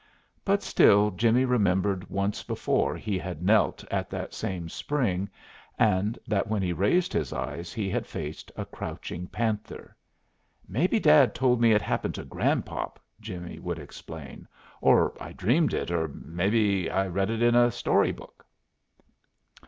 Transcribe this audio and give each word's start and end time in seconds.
But 0.43 0.63
still 0.63 1.11
Jimmie 1.11 1.45
remembered 1.45 2.09
once 2.09 2.41
before 2.41 2.97
he 2.97 3.19
had 3.19 3.43
knelt 3.43 3.83
at 3.91 4.09
that 4.09 4.33
same 4.33 4.67
spring, 4.67 5.29
and 5.77 6.17
that 6.25 6.47
when 6.47 6.63
he 6.63 6.73
raised 6.73 7.13
his 7.13 7.31
eyes 7.31 7.71
he 7.71 7.87
had 7.87 8.07
faced 8.07 8.51
a 8.55 8.65
crouching 8.65 9.27
panther. 9.27 9.95
"Mebbe 10.67 10.99
dad 10.99 11.35
told 11.35 11.61
me 11.61 11.71
it 11.73 11.83
happened 11.83 12.15
to 12.15 12.25
grandpop," 12.25 12.99
Jimmie 13.19 13.59
would 13.59 13.77
explain, 13.77 14.47
"or 14.81 15.13
I 15.21 15.33
dreamed 15.33 15.75
it, 15.75 15.91
or, 15.91 16.07
mebbe, 16.07 16.89
I 16.91 17.05
read 17.05 17.29
it 17.29 17.43
in 17.43 17.53
a 17.53 17.69
story 17.69 18.11
book." 18.11 18.43